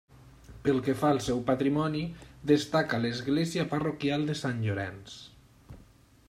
Pel 0.67 0.79
que 0.85 0.93
fa 1.01 1.11
al 1.15 1.19
seu 1.25 1.41
patrimoni, 1.49 2.01
destaca 2.53 3.01
l'església 3.05 3.67
parroquial 3.75 4.27
de 4.31 4.37
Sant 4.41 4.65
Llorenç. 4.65 5.21